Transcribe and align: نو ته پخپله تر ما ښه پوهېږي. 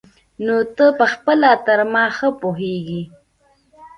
نو 0.45 0.55
ته 0.75 0.85
پخپله 0.99 1.51
تر 1.65 1.79
ما 1.93 2.05
ښه 2.17 2.29
پوهېږي. 2.39 3.01